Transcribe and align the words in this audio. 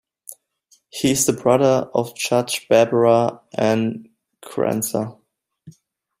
He 0.89 1.11
is 1.11 1.27
the 1.27 1.33
brother 1.33 1.87
of 1.93 2.15
Judge 2.17 2.67
Barbara 2.67 3.39
Ann 3.55 4.09
Crancer. 4.43 5.19